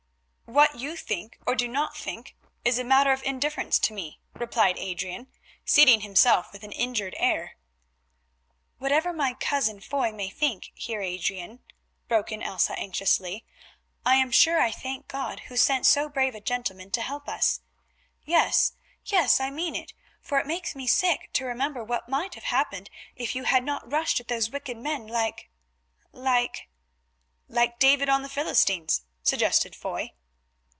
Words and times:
"What 0.59 0.75
you 0.77 0.97
think, 0.97 1.39
or 1.47 1.55
do 1.55 1.69
not 1.69 1.95
think, 1.95 2.35
is 2.65 2.77
a 2.77 2.83
matter 2.83 3.13
of 3.13 3.23
indifference 3.23 3.79
to 3.79 3.93
me," 3.93 4.19
replied 4.33 4.77
Adrian, 4.77 5.27
seating 5.63 6.01
himself 6.01 6.51
with 6.51 6.61
an 6.63 6.73
injured 6.73 7.15
air. 7.17 7.55
"Whatever 8.77 9.13
my 9.13 9.33
cousin 9.33 9.79
Foy 9.79 10.11
may 10.11 10.29
think, 10.29 10.71
Heer 10.75 10.99
Adrian," 11.01 11.63
broke 12.09 12.33
in 12.33 12.43
Elsa 12.43 12.77
anxiously, 12.77 13.45
"I 14.05 14.15
am 14.15 14.29
sure 14.29 14.59
I 14.59 14.71
thank 14.71 15.07
God 15.07 15.39
who 15.47 15.55
sent 15.55 15.85
so 15.85 16.09
brave 16.09 16.35
a 16.35 16.41
gentleman 16.41 16.91
to 16.91 17.01
help 17.01 17.29
us. 17.29 17.61
Yes, 18.25 18.73
yes, 19.05 19.39
I 19.39 19.51
mean 19.51 19.73
it, 19.73 19.93
for 20.21 20.37
it 20.37 20.45
makes 20.45 20.75
me 20.75 20.85
sick 20.85 21.29
to 21.31 21.45
remember 21.45 21.81
what 21.81 22.09
might 22.09 22.35
have 22.35 22.43
happened 22.43 22.89
if 23.15 23.35
you 23.37 23.45
had 23.45 23.63
not 23.63 23.89
rushed 23.89 24.19
at 24.19 24.27
those 24.27 24.49
wicked 24.49 24.75
men 24.75 25.07
like—like——" 25.07 26.67
"Like 27.47 27.79
David 27.79 28.09
on 28.09 28.21
the 28.21 28.27
Philistines," 28.27 29.03
suggested 29.23 29.77
Foy. 29.77 30.11